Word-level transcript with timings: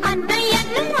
அன்னை 0.00 0.42
என்னும் 0.50 0.92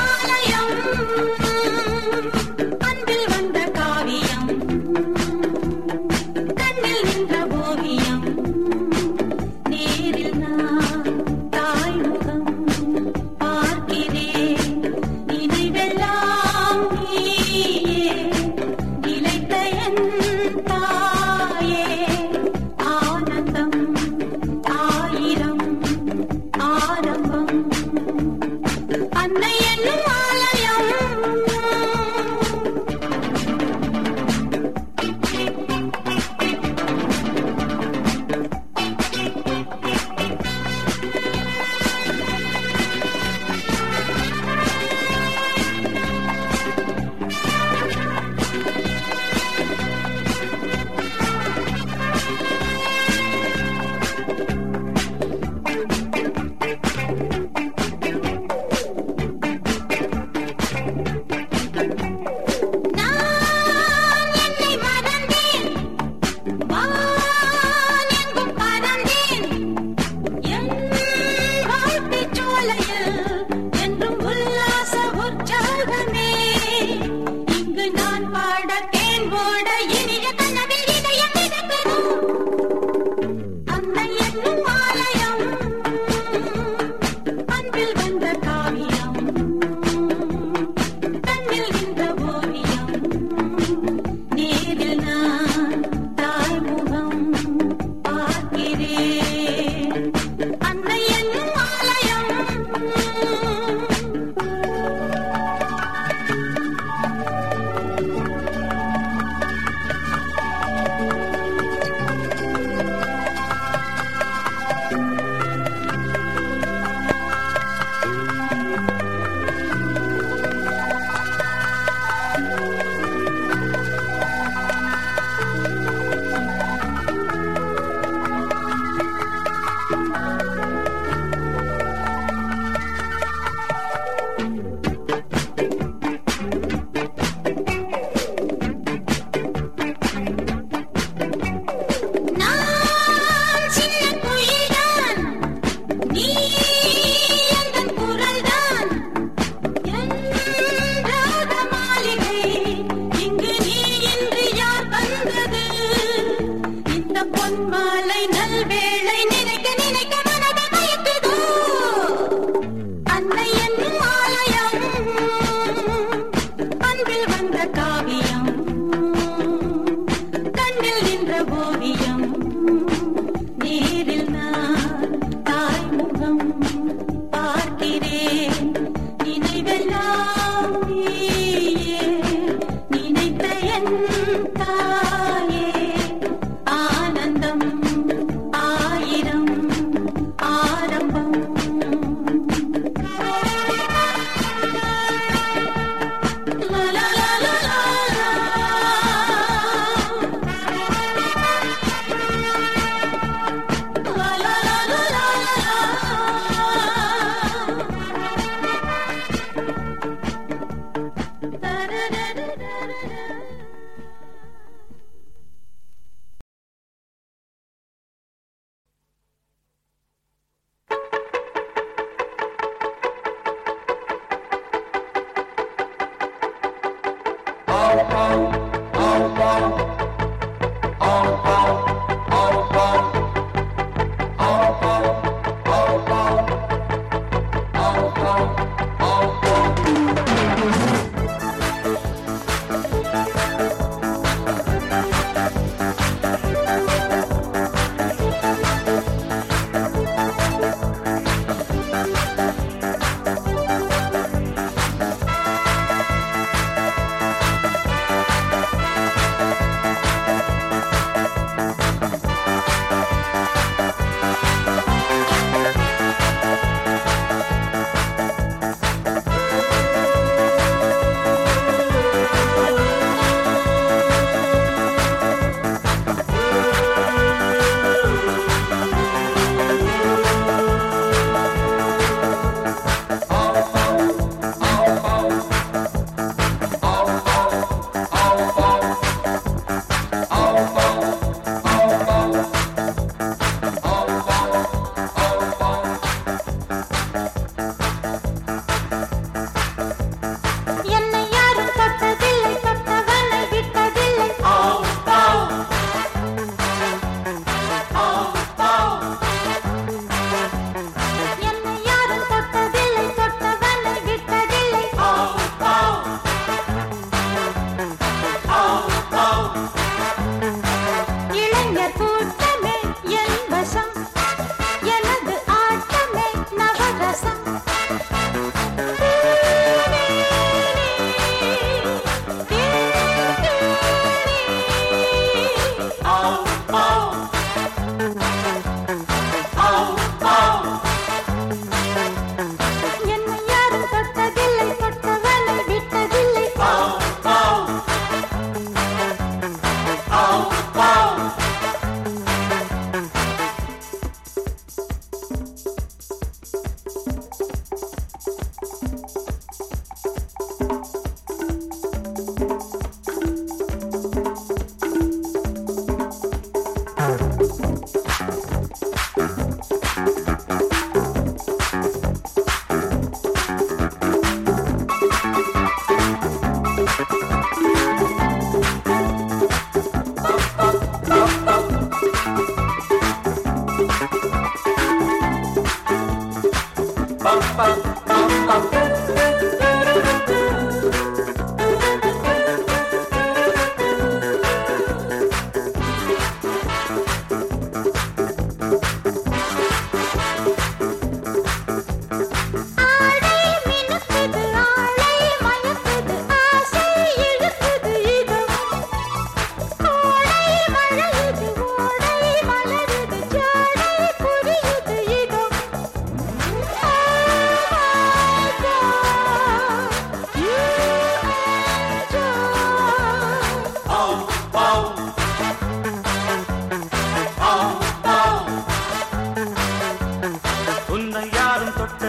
dân 183.74 184.44
ca. 184.54 185.23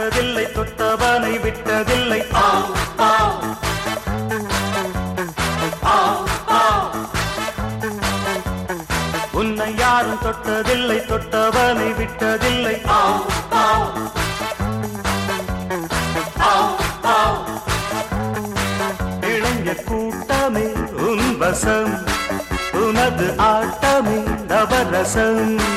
விட்டதில்லை 0.05 0.45
தொட்டவனை 0.55 1.33
விட்டதில்லை. 1.43 2.21
உன்னை 9.31 9.75
யாரும் 9.77 10.19
தொட்டதில்லை 10.23 10.99
தொட்டவனை 11.11 11.89
விட்டதில்லை. 11.99 12.75
இளைஞர் 19.21 19.83
கூட்டமே 19.83 20.65
உன் 20.91 21.37
வசம். 21.37 21.93
உனது 22.71 23.33
ஆட்டமே 23.37 24.19
நவரசம். 24.49 25.74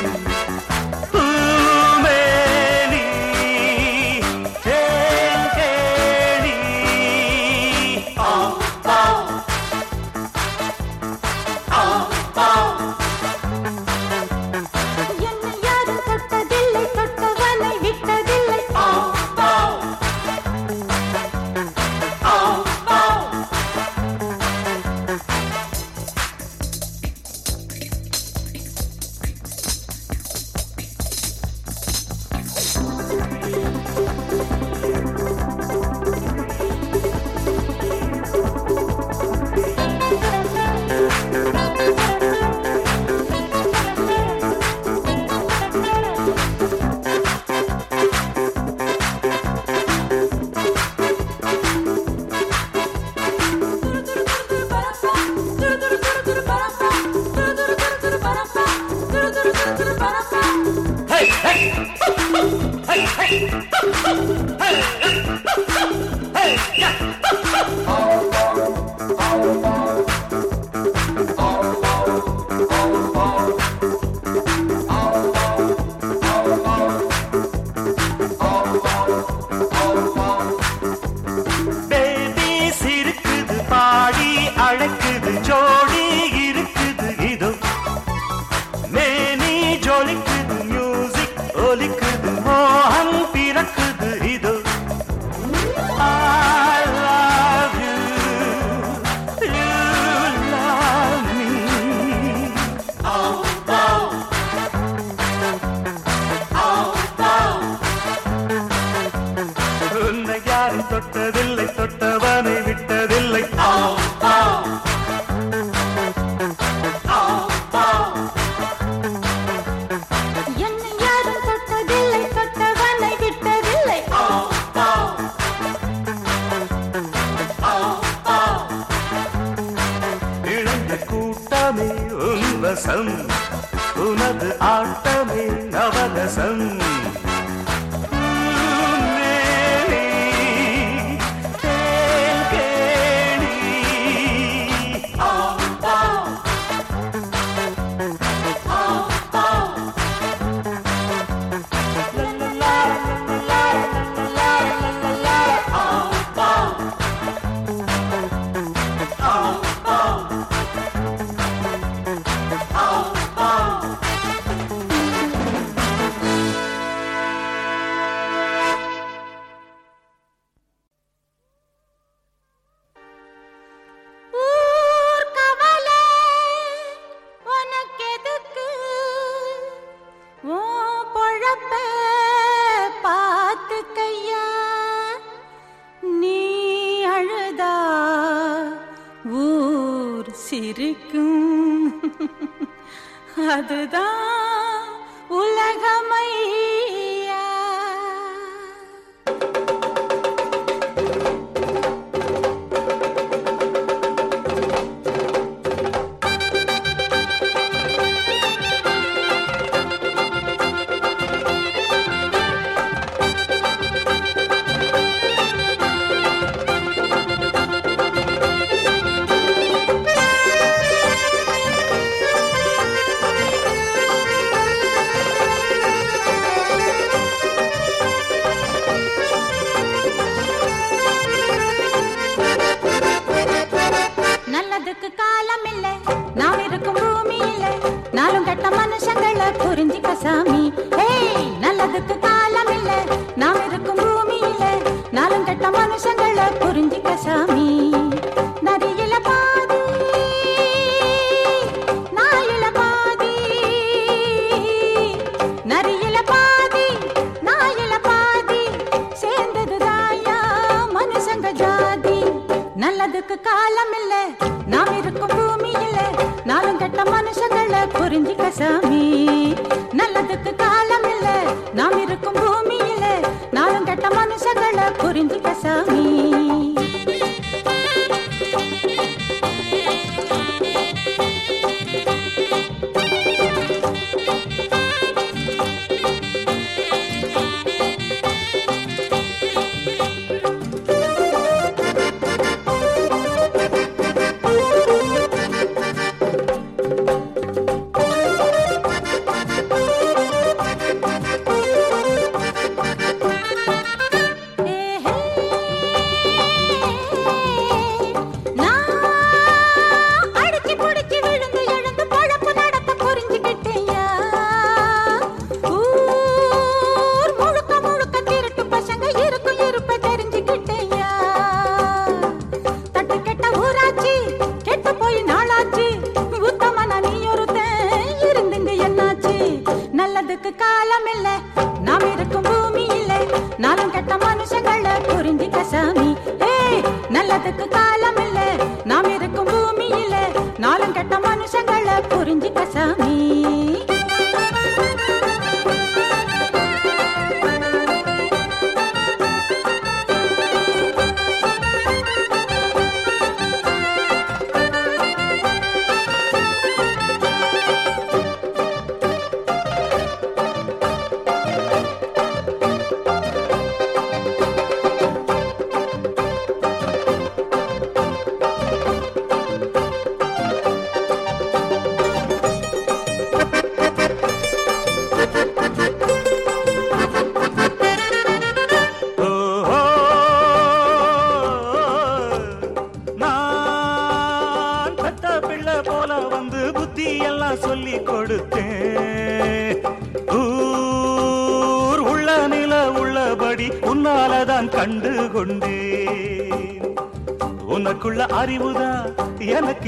மனுஷங்களை 341.39 341.93
புரிஞ்சுக்க 342.11 342.61
சாமி. 342.73 343.88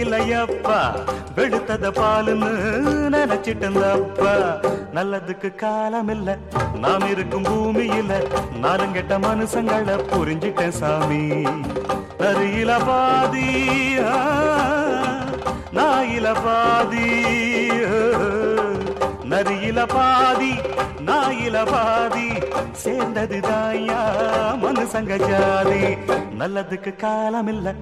அகிலையப்பா 0.03 0.77
வெளுத்தத 1.35 1.87
பாலுன்னு 1.97 2.49
நினைச்சிட்டந்தப்பா 3.13 4.31
நல்லதுக்கு 4.93 5.49
காலம் 5.55 6.09
இல்ல 6.09 6.29
நாம் 6.83 7.05
இருக்கும் 7.07 7.45
பூமியில 7.49 8.11
நாலுங்கெட்ட 8.63 9.13
மனுஷங்களை 9.25 9.95
புரிஞ்சிட்டேன் 10.11 10.77
சாமி. 10.79 11.21
நரியில 12.21 12.71
பாதி 12.85 13.47
நாயில 15.77 16.27
பாதி. 16.43 17.07
சரியில 19.41 19.85
பாதி 19.85 20.51
நாயில 21.07 21.57
பாதி 21.65 22.25
சேர்ந்தது 22.81 23.39
தாயா 23.39 24.01
மனுசங்க 24.63 25.13
ஜாதி. 25.29 25.79
நல்லதுக்கு 26.39 26.91
காலம் 26.95 27.47
இல்ல 27.47 27.73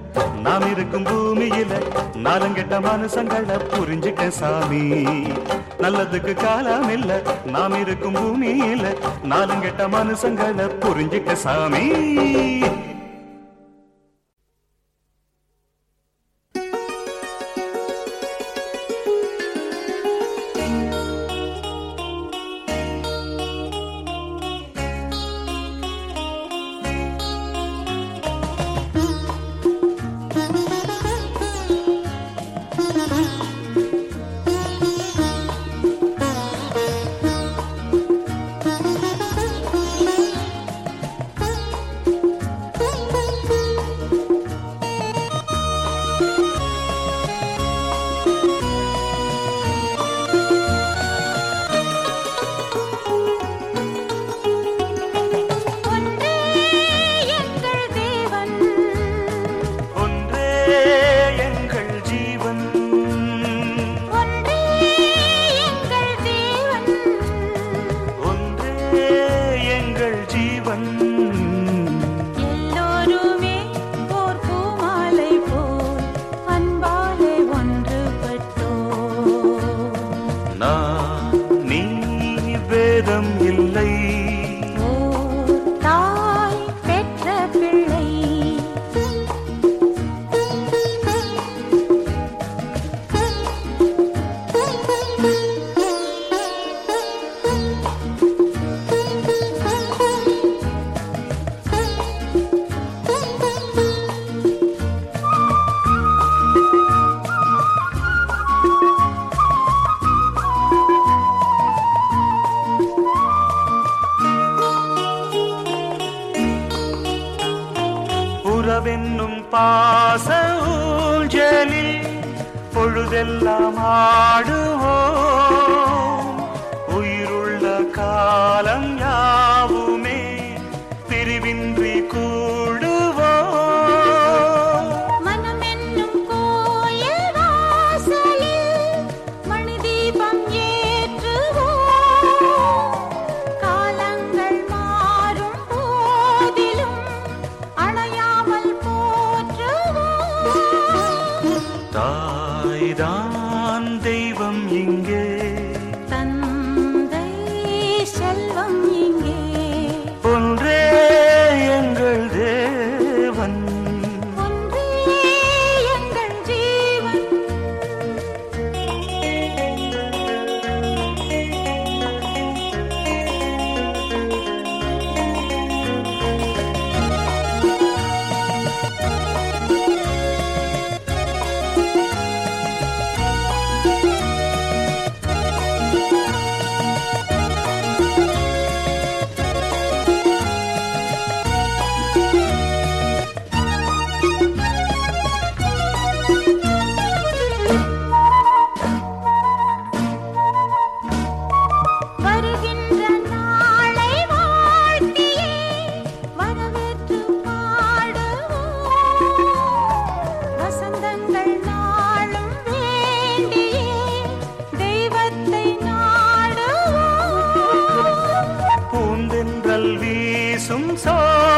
நாம் 0.42 0.66
இருக்கும் 0.70 1.04
பூமியில 1.04 1.72
நாலங்கெட்ட 2.26 2.78
மனுஷங்களை 2.86 3.56
புரிஞ்சுக்க 3.74 4.28
சாமி. 4.30 4.82
நல்லதுக்கு 5.80 6.34
காலம் 6.34 6.90
இல்ல 6.90 7.20
நாம் 7.46 7.76
இருக்கும் 7.80 8.14
பூமியில 8.14 8.94
நாலங்கெட்ட 9.24 9.88
மனுஷங்களை 9.96 10.68
புரிஞ்சுக்க 10.84 11.32
சாமி. 11.46 11.84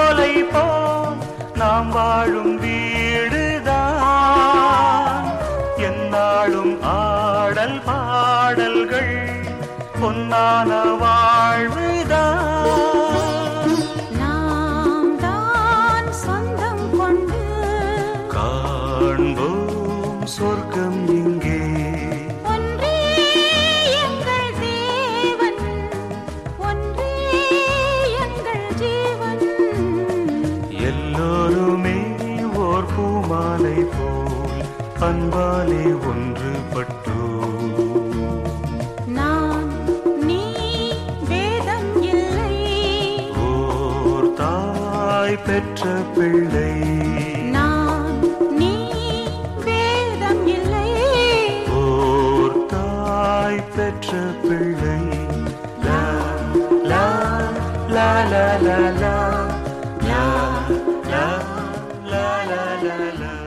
சோலை 0.03 0.35
போல் 0.53 1.19
நாம் 1.55 1.91
வாழும் 1.91 2.55
வீடுதான். 2.63 3.67
என்னாலும் 5.89 6.73
ஆடல் 6.93 7.77
பாடல்கள் 7.87 9.15
பொன்னான 10.01 10.71
வாழ்வு 11.03 11.82
la 62.99 63.13
la 63.13 63.33
la. 63.33 63.42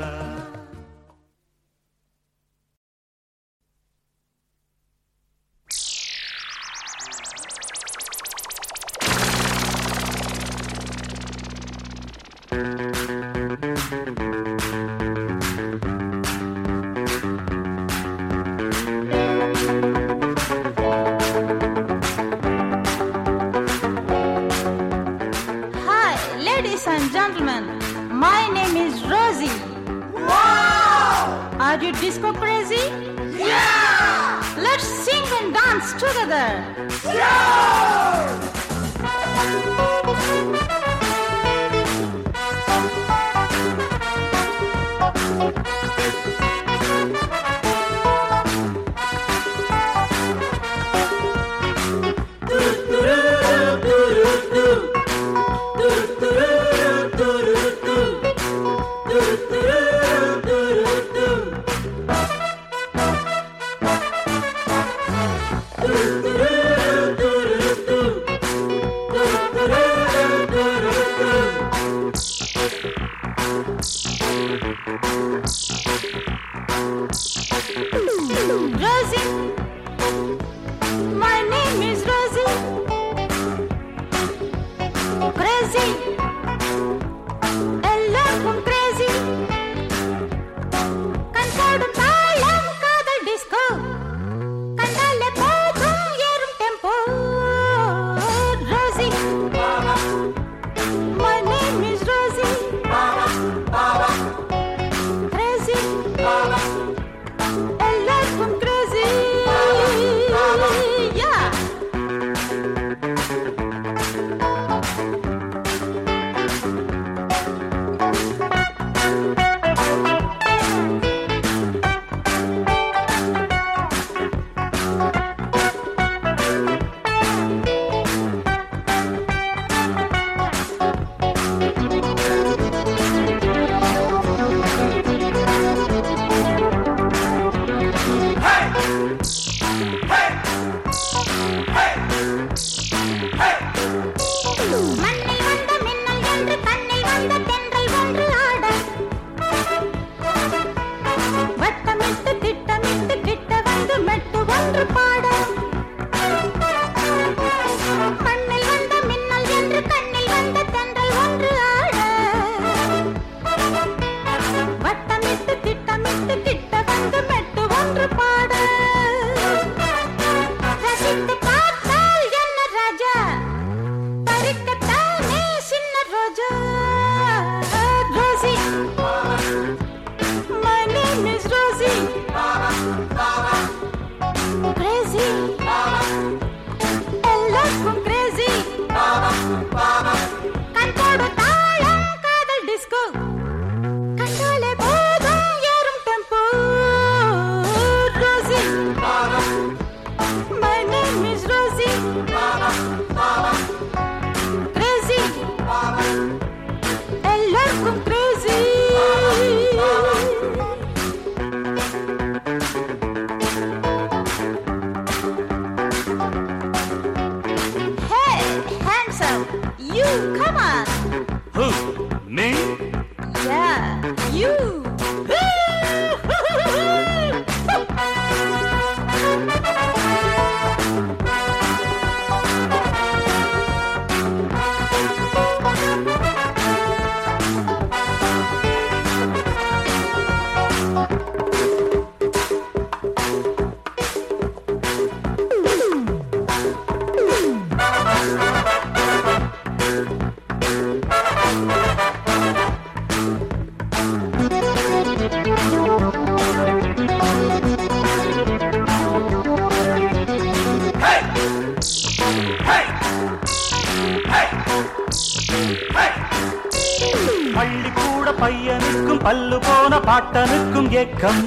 இயக்கம். 270.95 271.39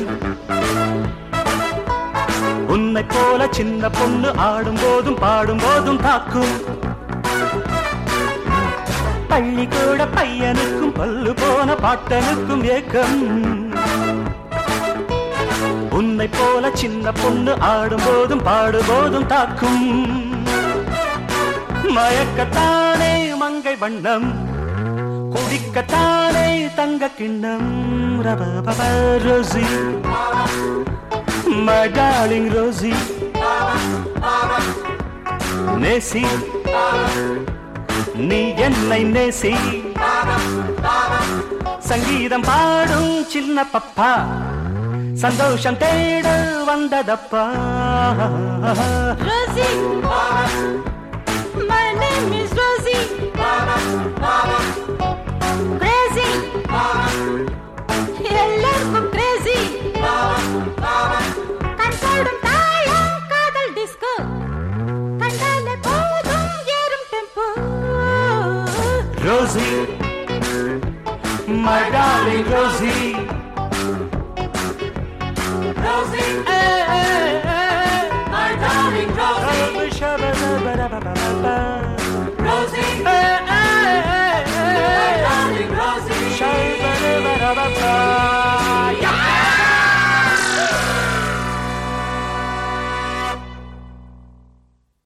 உன்னை 2.69 3.03
போல 3.03 3.47
சின்ன 3.51 3.89
பொண்ணு 3.89 4.31
ஆடும் 4.37 4.79
போதும் 4.83 5.17
பாடும் 5.21 5.61
போதும் 5.63 6.01
தாக்கும் 6.07 6.53
பள்ளிக்கூட 9.29 10.05
பையனுக்கும் 10.17 10.93
பல்லு 10.99 11.33
போன 11.35 11.77
பாட்டனுக்கும் 11.85 12.65
ஏக்கம். 12.75 13.17
உன்னை 15.99 16.29
போல 16.39 16.71
சின்ன 16.75 17.13
பொண்ணு 17.13 17.55
ஆடும் 17.61 18.05
போதும் 18.07 18.45
பாடுபோதும் 18.45 19.27
தாக்கும். 19.27 19.85
மயக்கத்தானே 21.97 23.13
மங்கை 23.37 23.77
வண்ணம் 23.77 24.29
குடிக்கத்தானே 25.35 26.47
தங்க 26.75 27.11
கிண்ணம். 27.19 27.73
Rosie, 28.19 29.63
my 31.47 31.87
darling 31.89 32.51
Rosie, 32.53 32.99
Nessie, 35.79 36.27
நீ 38.29 38.41
என்னை 38.67 38.99
நேசி 39.15 39.53
சங்கீதம் 41.89 42.47
பாடும் 42.49 43.15
சின்ன 43.33 43.65
பப்பா 43.75 44.11
சந்தோஷம் 45.23 45.79
தேட 45.85 46.27
வந்ததப்பா 46.71 47.45
Rosie, 49.29 49.73
my 51.71 51.87
name 52.03 52.31
is 52.43 52.53
Rosie. 52.61 53.05
My 71.69 71.91
darling 71.91 72.47
Rosie. 72.51 73.13
Rosie. 75.85 76.33
Hey, 76.49 76.79
hey, 76.81 76.88